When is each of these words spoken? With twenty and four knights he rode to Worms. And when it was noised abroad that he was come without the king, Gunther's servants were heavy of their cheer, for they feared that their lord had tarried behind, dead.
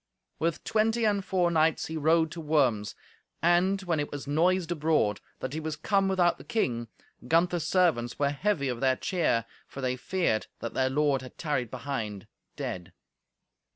With 0.39 0.63
twenty 0.63 1.05
and 1.05 1.23
four 1.23 1.51
knights 1.51 1.85
he 1.85 1.95
rode 1.95 2.31
to 2.31 2.41
Worms. 2.41 2.95
And 3.39 3.79
when 3.83 3.99
it 3.99 4.11
was 4.11 4.25
noised 4.25 4.71
abroad 4.71 5.21
that 5.41 5.53
he 5.53 5.59
was 5.59 5.75
come 5.75 6.07
without 6.07 6.39
the 6.39 6.43
king, 6.43 6.87
Gunther's 7.27 7.67
servants 7.67 8.17
were 8.17 8.31
heavy 8.31 8.67
of 8.67 8.79
their 8.81 8.95
cheer, 8.95 9.45
for 9.67 9.79
they 9.79 9.95
feared 9.95 10.47
that 10.57 10.73
their 10.73 10.89
lord 10.89 11.21
had 11.21 11.37
tarried 11.37 11.69
behind, 11.69 12.25
dead. 12.55 12.93